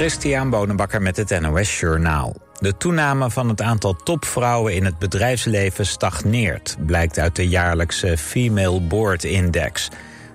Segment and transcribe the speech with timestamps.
[0.00, 2.36] Christian Bonenbakker met het NOS Journaal.
[2.58, 6.76] De toename van het aantal topvrouwen in het bedrijfsleven stagneert...
[6.86, 9.88] blijkt uit de jaarlijkse Female Board Index.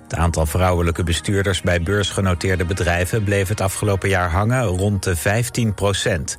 [0.04, 3.24] Het aantal vrouwelijke bestuurders bij beursgenoteerde bedrijven...
[3.24, 6.38] bleef het afgelopen jaar hangen rond de 15 procent.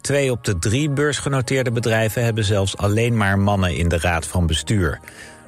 [0.00, 2.24] Twee op de drie beursgenoteerde bedrijven...
[2.24, 5.00] hebben zelfs alleen maar mannen in de raad van bestuur.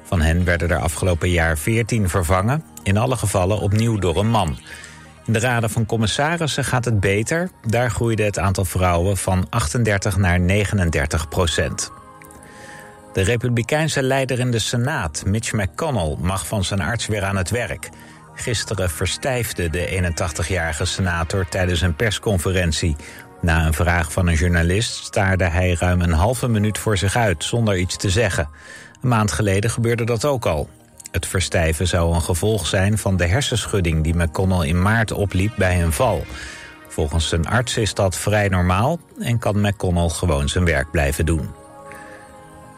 [0.03, 2.63] Van hen werden er afgelopen jaar 14 vervangen...
[2.83, 4.57] in alle gevallen opnieuw door een man...
[5.25, 7.49] In de raden van commissarissen gaat het beter.
[7.67, 11.91] Daar groeide het aantal vrouwen van 38 naar 39 procent.
[13.13, 17.49] De republikeinse leider in de Senaat, Mitch McConnell, mag van zijn arts weer aan het
[17.49, 17.89] werk.
[18.33, 22.95] Gisteren verstijfde de 81-jarige senator tijdens een persconferentie.
[23.41, 27.43] Na een vraag van een journalist staarde hij ruim een halve minuut voor zich uit
[27.43, 28.49] zonder iets te zeggen.
[29.01, 30.69] Een maand geleden gebeurde dat ook al.
[31.13, 35.83] Het verstijven zou een gevolg zijn van de hersenschudding die McConnell in maart opliep bij
[35.83, 36.25] een val.
[36.87, 41.49] Volgens zijn arts is dat vrij normaal en kan McConnell gewoon zijn werk blijven doen.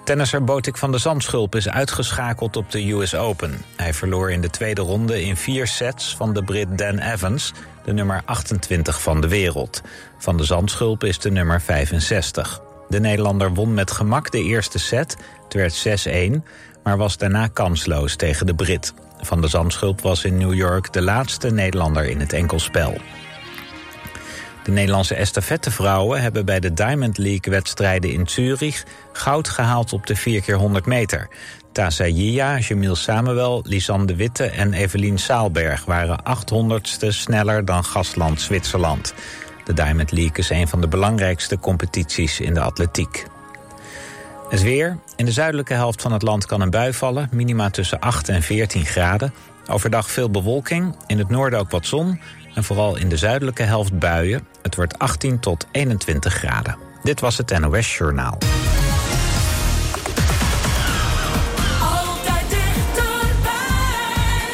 [0.03, 3.61] Tennisser Botik van de Zandschulp is uitgeschakeld op de US Open.
[3.75, 7.93] Hij verloor in de tweede ronde in vier sets van de Brit Dan Evans, de
[7.93, 9.81] nummer 28 van de wereld.
[10.17, 12.61] Van de Zandschulp is de nummer 65.
[12.89, 16.43] De Nederlander won met gemak de eerste set, het werd 6-1
[16.85, 18.93] maar was daarna kansloos tegen de Brit.
[19.21, 22.97] Van de Zandschulp was in New York de laatste Nederlander in het enkelspel.
[24.63, 30.41] De Nederlandse estafettevrouwen hebben bij de Diamond League-wedstrijden in Zurich goud gehaald op de
[30.81, 31.29] 4x100 meter.
[31.71, 39.13] Tasa Jia, Jamil Samuel, Lisanne Witte en Evelien Saalberg waren 800ste sneller dan gastland Zwitserland.
[39.63, 43.25] De Diamond League is een van de belangrijkste competities in de atletiek.
[44.49, 44.97] Het weer.
[45.15, 47.29] In de zuidelijke helft van het land kan een bui vallen.
[47.31, 49.33] Minima tussen 8 en 14 graden.
[49.67, 50.95] Overdag veel bewolking.
[51.07, 52.19] In het noorden ook wat zon.
[52.53, 54.47] En vooral in de zuidelijke helft buien.
[54.61, 56.77] Het wordt 18 tot 21 graden.
[57.03, 58.37] Dit was het NOS Journaal.
[61.81, 63.15] Altijd dichterbij.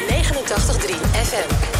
[0.08, 1.71] 89.3 FM.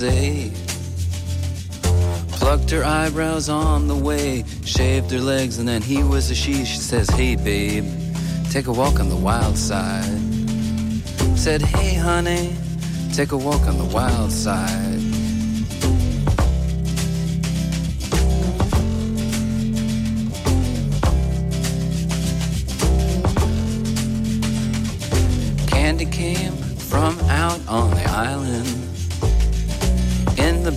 [0.00, 0.50] USA.
[2.32, 6.64] Plucked her eyebrows on the way, shaved her legs, and then he was a she.
[6.64, 7.84] She says, Hey, babe,
[8.50, 10.18] take a walk on the wild side.
[11.36, 12.56] Said, Hey, honey,
[13.12, 15.00] take a walk on the wild side.
[25.68, 26.52] Candy came
[26.90, 28.73] from out on the island.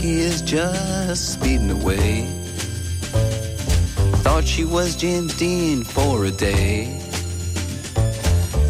[0.00, 2.24] Jackie is just speeding away.
[4.24, 6.98] Thought she was James Dean for a day.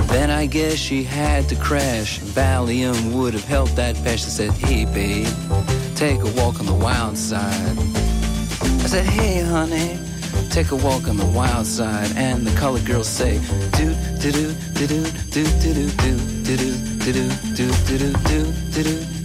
[0.08, 2.18] Then I guess she had to crash.
[2.18, 4.24] Valium would have helped that patch.
[4.26, 5.28] I said, Hey, babe,
[5.94, 7.78] take a walk on the wild side.
[8.82, 10.00] I said, Hey, honey,
[10.50, 12.10] take a walk on the wild side.
[12.16, 13.38] And the colored girls say,
[13.78, 18.12] Do, do, do, do, do, do, do, do, do, do, do, do, do, do, do,
[18.14, 18.82] do, do.
[18.82, 19.09] Do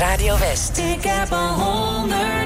[0.00, 0.78] Radio West.
[0.78, 2.39] Ik heb al honderd.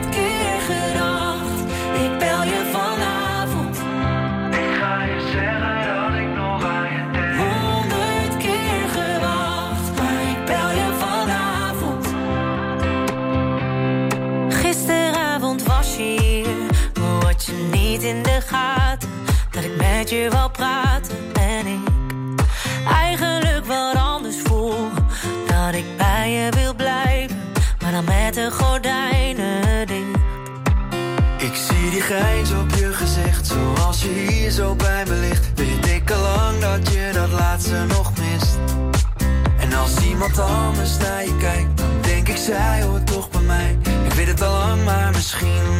[40.34, 43.78] iemand anders naar je kijkt, dan denk ik zij hoort toch bij mij.
[44.04, 45.73] Ik weet het al lang, maar misschien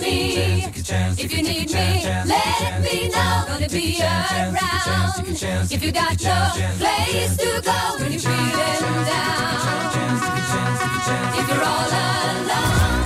[0.00, 0.64] me.
[1.18, 3.44] If you need me, let me know.
[3.48, 4.56] Gonna be around.
[5.70, 9.48] If you got no place to go when you're feeling down.
[11.38, 13.02] If you're all alone,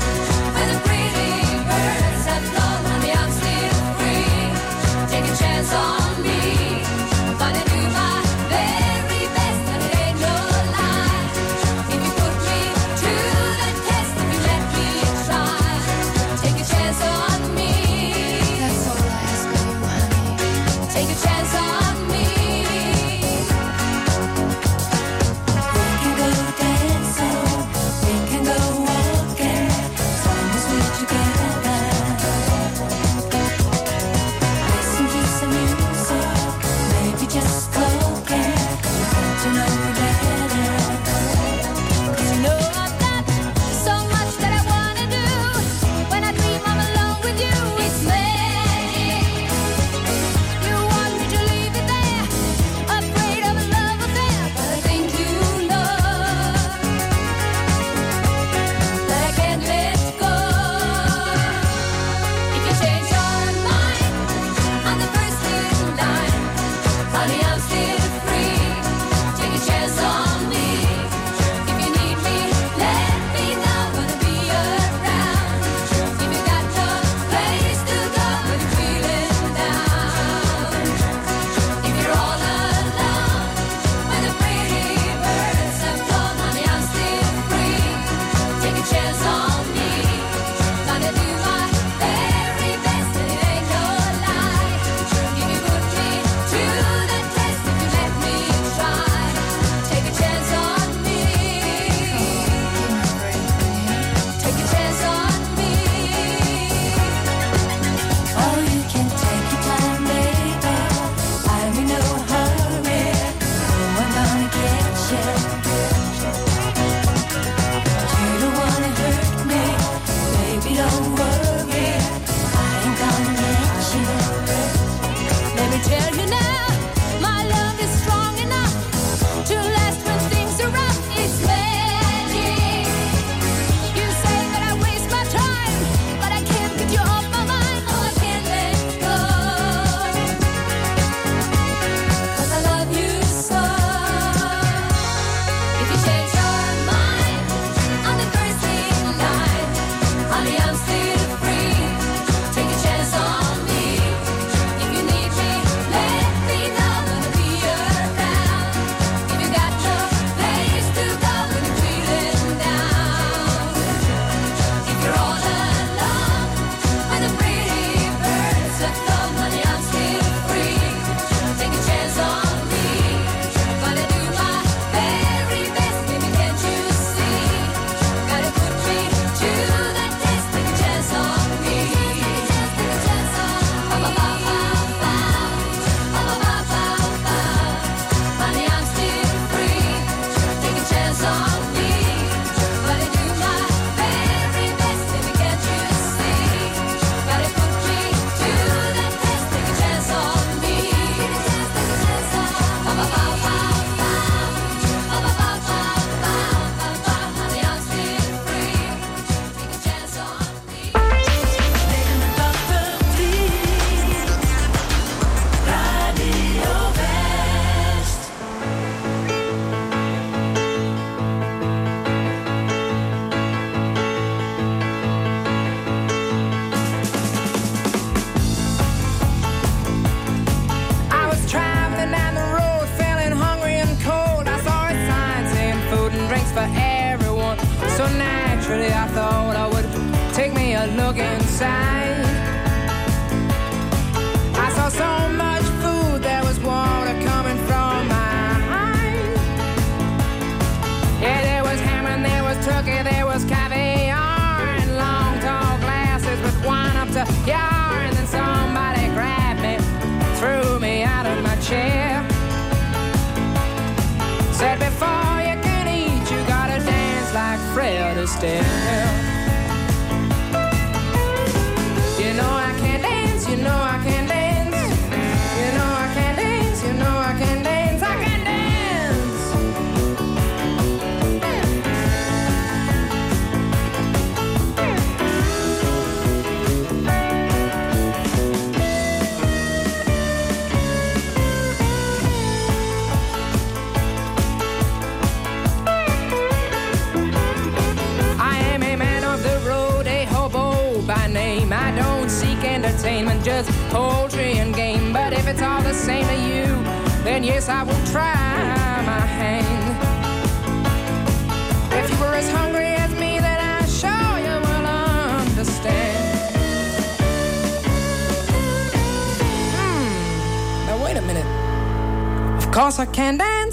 [0.55, 1.33] when the pretty
[1.69, 6.42] birds have flown and the I'm still free, take a chance on me.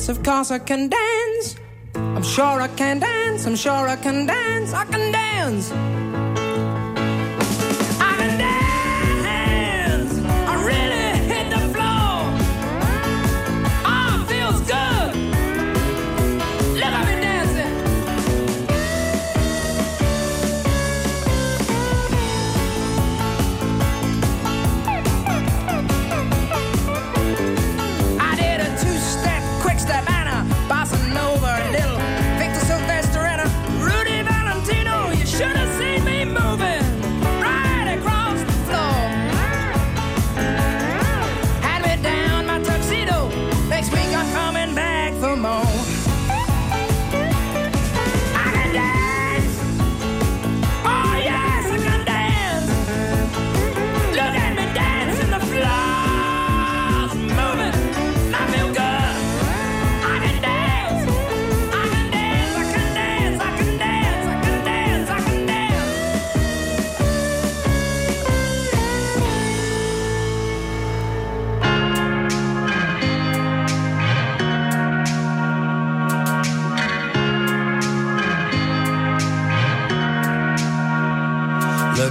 [0.10, 1.55] of course I can dance.
[1.95, 6.18] I'm sure I can dance, I'm sure I can dance, I can dance.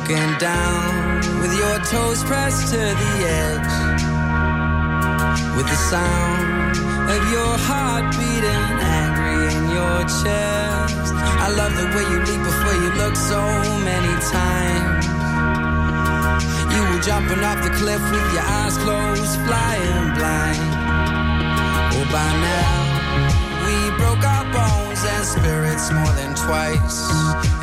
[0.09, 4.03] looking down with your toes pressed to the edge.
[5.55, 6.77] With the sound
[7.11, 11.13] of your heart beating angry in your chest.
[11.45, 13.41] I love the way you leap before you look so
[13.85, 15.05] many times.
[16.73, 20.73] You were jumping off the cliff with your eyes closed, flying blind.
[21.93, 22.88] Oh, by now
[25.29, 26.99] spirits more than twice.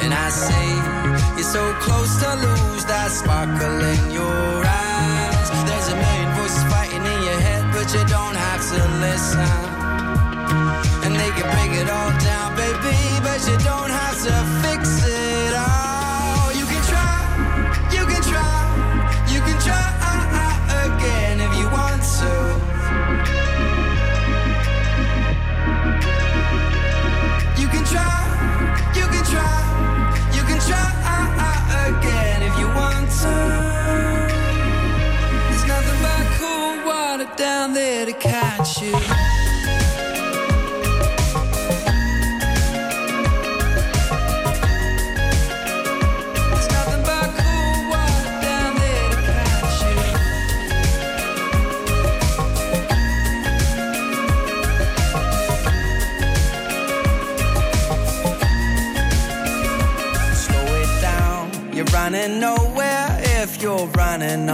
[0.03, 0.67] And I say,
[1.35, 5.47] You're so close to lose that sparkle in your eyes.
[5.67, 9.49] There's a million voices fighting in your head, but you don't have to listen.
[11.05, 15.14] And they can break it all down, baby, but you don't have to fix it.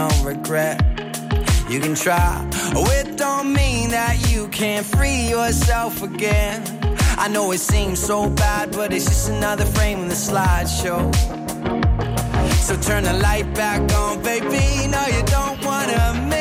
[0.02, 0.80] no regret.
[1.70, 6.60] You can try, oh, it don't mean that you can't free yourself again.
[7.24, 11.02] I know it seems so bad, but it's just another frame in the slideshow.
[12.66, 14.88] So turn the light back on, baby.
[14.88, 16.31] No, you don't wanna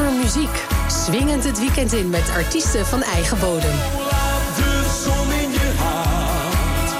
[0.00, 0.64] Voor Muziek.
[0.88, 3.70] Swingend het weekend in met artiesten van eigen bodem.
[4.56, 6.90] De zon in je hart.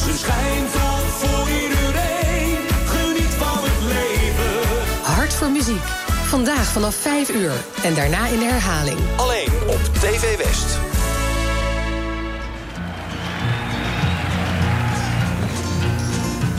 [0.00, 2.56] Ze schijnt op voor iedereen.
[2.86, 5.12] Geniet van het leven.
[5.14, 5.82] Hart voor Muziek.
[6.26, 7.52] Vandaag vanaf 5 uur
[7.82, 8.98] en daarna in de herhaling.
[9.16, 10.78] Alleen op TV West.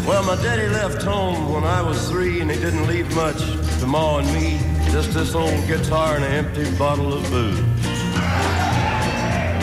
[0.06, 3.40] Well, my daddy left home when I was three, and he didn't leave much
[3.80, 4.71] to Ma and me.
[4.92, 7.60] Just this old guitar and an empty bottle of booze.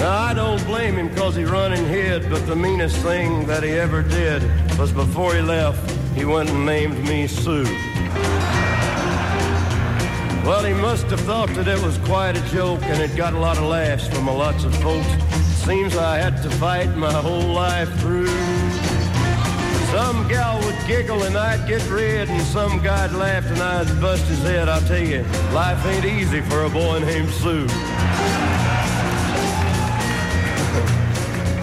[0.00, 3.62] Now, I don't blame him because he run and hid, but the meanest thing that
[3.62, 4.42] he ever did
[4.78, 7.64] was before he left, he went and named me Sue.
[10.44, 13.38] Well, he must have thought that it was quite a joke, and it got a
[13.38, 15.08] lot of laughs from a lots of folks.
[15.66, 18.67] Seems I had to fight my whole life through.
[19.90, 24.24] Some gal would giggle and I'd get red, and some guy'd laugh and I'd bust
[24.24, 24.68] his head.
[24.68, 25.22] I'll tell you,
[25.52, 27.66] life ain't easy for a boy named Sue.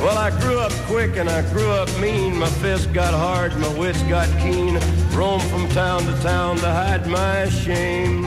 [0.01, 2.37] Well, I grew up quick and I grew up mean.
[2.37, 4.79] My fists got hard, my wits got keen.
[5.13, 8.23] Roamed from town to town to hide my shame.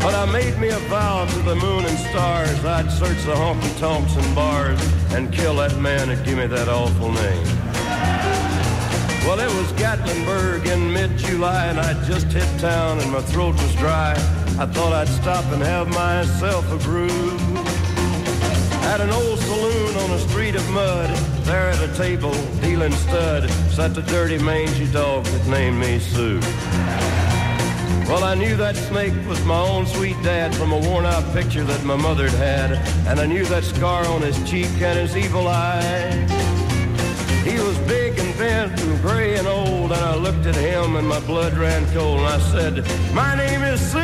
[0.00, 3.78] But I made me a vow to the moon and stars I'd search the honky
[3.78, 4.80] tonks and bars
[5.14, 7.63] and kill that man that gave me that awful name.
[9.26, 13.74] Well, it was Gatlinburg in mid-July, and I'd just hit town, and my throat was
[13.76, 14.12] dry.
[14.58, 17.08] I thought I'd stop and have myself a brew.
[18.92, 21.08] At an old saloon on a street of mud,
[21.46, 26.38] there at a table, dealing stud, sat the dirty mangy dog that named me Sue.
[28.06, 31.82] Well, I knew that snake was my own sweet dad from a worn-out picture that
[31.82, 32.72] my mother'd had,
[33.08, 36.53] and I knew that scar on his cheek and his evil eye.
[37.44, 41.06] He was big and bent and gray and old, and I looked at him and
[41.06, 43.98] my blood ran cold, and I said, "My name is Sue.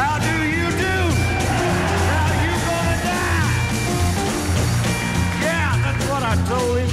[0.00, 0.96] How do you do?
[2.12, 3.52] Now you gonna die?"
[5.40, 6.92] Yeah, that's what I told him.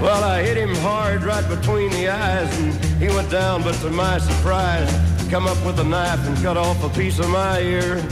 [0.00, 3.90] Well, I hit him hard right between the eyes, and he went down, but to
[3.90, 4.90] my surprise,
[5.28, 8.02] come up with a knife and cut off a piece of my ear.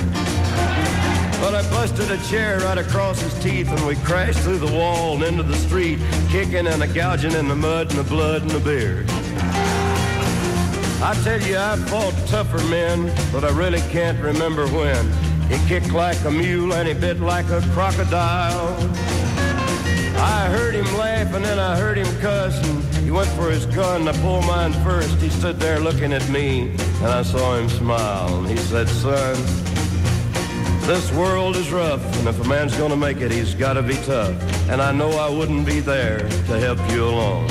[1.40, 5.14] But I busted a chair right across his teeth, and we crashed through the wall
[5.14, 8.50] and into the street, kicking and a gouging in the mud and the blood and
[8.50, 9.04] the beer.
[11.02, 15.12] I tell you, I fought tougher men, but I really can't remember when.
[15.48, 18.76] He kicked like a mule and he bit like a crocodile.
[20.18, 23.66] I heard him laugh and then I heard him cuss and he went for his
[23.66, 24.08] gun.
[24.08, 25.14] I pulled mine first.
[25.18, 28.38] He stood there looking at me and I saw him smile.
[28.38, 29.36] And he said, son,
[30.86, 34.34] this world is rough and if a man's gonna make it, he's gotta be tough.
[34.70, 37.48] And I know I wouldn't be there to help you along.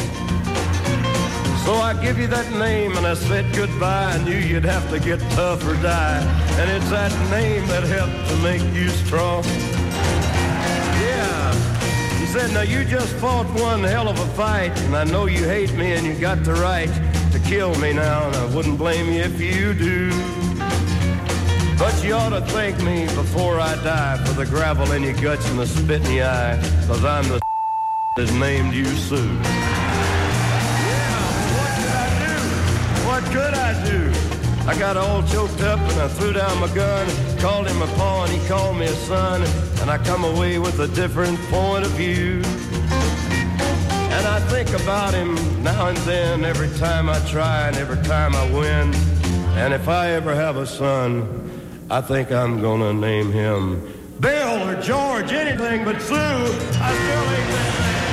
[1.65, 4.13] So I give you that name and I said goodbye.
[4.13, 6.21] I knew you'd have to get tough or die.
[6.59, 9.43] And it's that name that helped to make you strong.
[11.03, 12.19] Yeah.
[12.19, 14.79] He said, now you just fought one hell of a fight.
[14.83, 16.91] And I know you hate me and you got the right
[17.33, 18.27] to kill me now.
[18.27, 20.44] And I wouldn't blame you if you do.
[21.77, 25.49] But you ought to thank me before I die for the gravel in your guts
[25.49, 26.57] and the spit in your eye.
[26.87, 27.41] Cause I'm the
[28.15, 29.17] that named you Sue.
[29.17, 29.25] Yeah,
[31.57, 32.35] what I do?
[33.05, 34.11] What could I do?
[34.69, 37.07] I got all choked up and I threw down my gun,
[37.39, 39.43] called him a paw and he called me a son,
[39.81, 42.41] and I come away with a different point of view.
[44.15, 48.33] And I think about him now and then, every time I try and every time
[48.33, 48.93] I win.
[49.57, 51.44] And if I ever have a son,
[51.89, 56.15] I think I'm gonna name him Bill or George, anything but Sue.
[56.15, 58.04] I still ain't that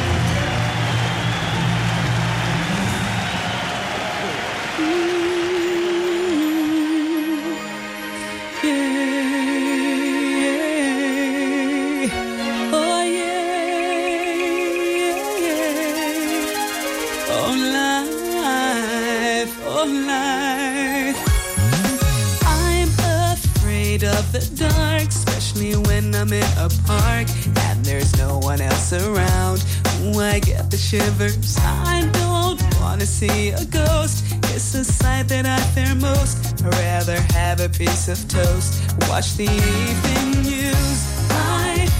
[24.31, 27.27] the dark, especially when I'm in a park
[27.67, 29.65] and there's no one else around.
[30.03, 31.57] Ooh, I get the shivers.
[31.59, 34.25] I don't wanna see a ghost.
[34.55, 36.63] It's a sight that I fear most.
[36.63, 38.71] I'd rather have a piece of toast.
[39.09, 41.01] Watch the evening news.
[41.31, 41.93] Life,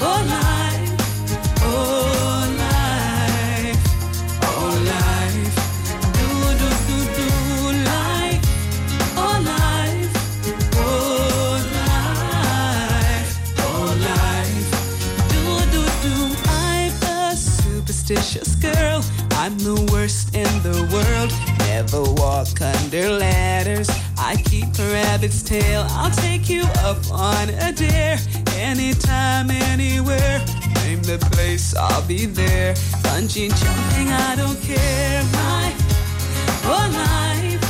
[0.00, 0.61] oh life,
[18.16, 19.04] superstitious girl.
[19.32, 21.32] I'm the worst in the world.
[21.68, 23.88] Never walk under ladders.
[24.18, 25.86] I keep a rabbit's tail.
[25.90, 28.18] I'll take you up on a dare.
[28.56, 30.38] Anytime, anywhere.
[30.84, 32.74] Name the place, I'll be there.
[33.02, 35.22] Bungee jumping, I don't care.
[35.32, 35.72] My,
[36.64, 37.61] oh life,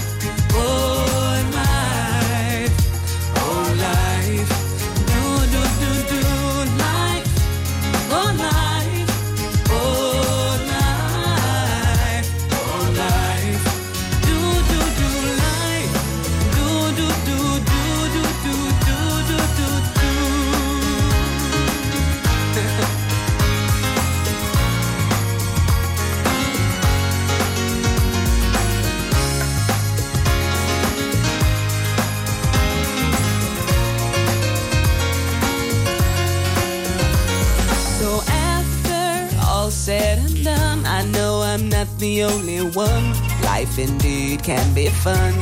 [42.03, 43.12] the only one.
[43.42, 45.34] Life indeed can be fun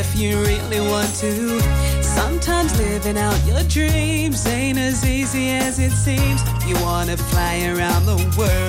[0.00, 1.60] if you really want to.
[2.02, 6.42] Sometimes living out your dreams ain't as easy as it seems.
[6.66, 8.67] You wanna fly around the world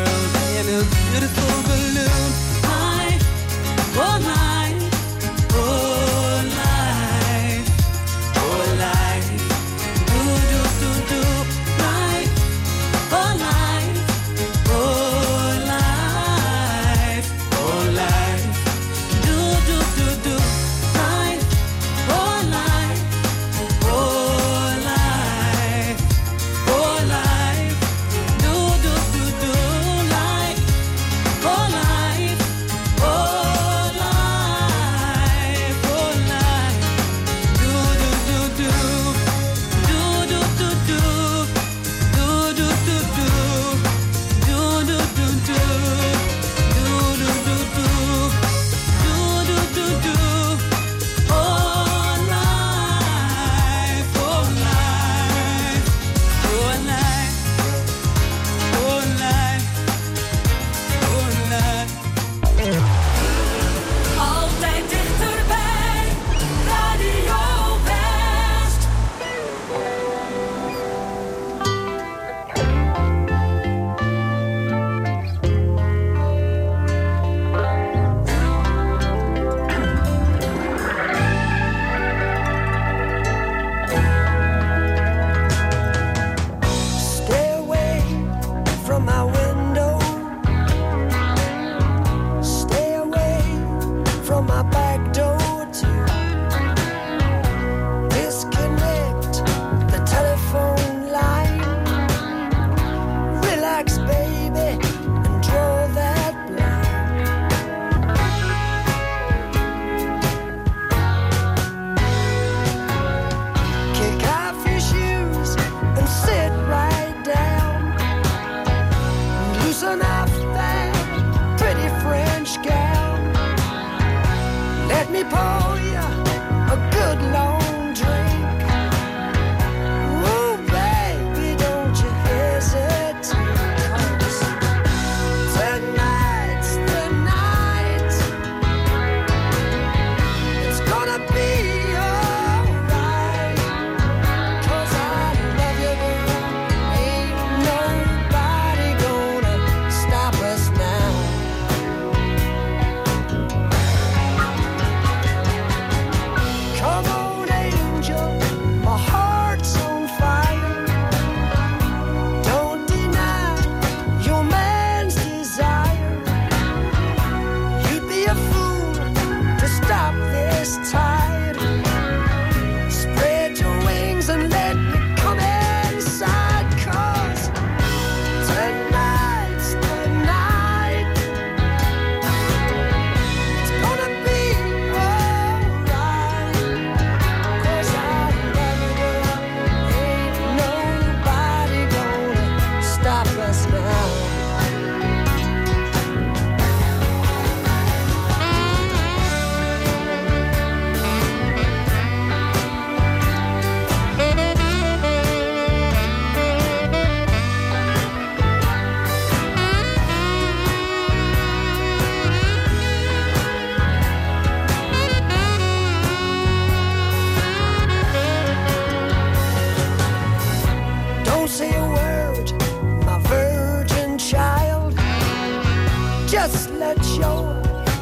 [226.89, 227.61] let your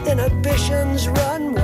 [0.09, 1.56] inhibitions run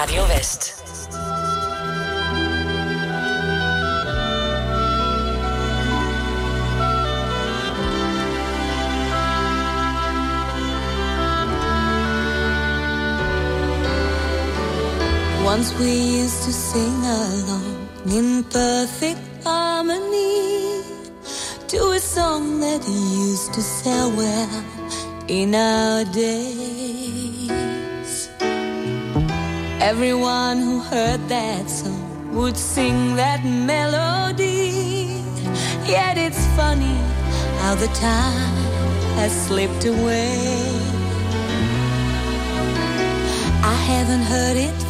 [0.00, 0.74] Radio West.
[15.44, 15.92] Once we
[16.22, 20.82] used to sing along in perfect harmony
[21.68, 24.64] to a song that used to sell well
[25.28, 26.63] in our day.
[29.84, 35.20] Everyone who heard that song would sing that melody.
[35.86, 36.96] Yet it's funny
[37.60, 38.54] how the time
[39.18, 40.38] has slipped away.
[43.62, 44.83] I haven't heard it